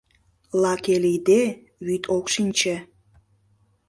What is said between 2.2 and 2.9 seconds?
шинче